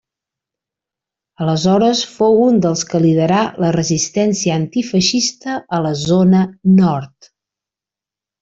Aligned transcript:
Aleshores 1.43 2.01
fou 2.13 2.39
un 2.47 2.57
dels 2.65 2.81
que 2.93 3.03
liderà 3.05 3.43
la 3.65 3.71
resistència 3.77 4.57
antifeixista 4.63 5.59
a 5.79 5.83
la 5.89 5.95
zona 6.09 6.45
Nord. 6.83 7.33